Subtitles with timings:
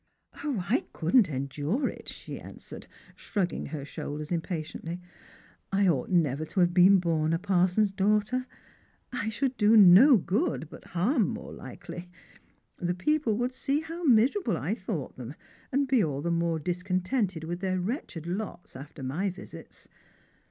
[0.33, 4.99] "I couldn't endure it," she answered, shrugging her shoulders impatiently;
[5.71, 8.47] "I ought never to have been born a parson's daughter.
[9.13, 12.09] I should do no good, but harm more likely.
[12.79, 15.35] The people would see hc'^ miserable I thought them,
[15.71, 19.87] and be all the more discontented with their wretched lots after my visits.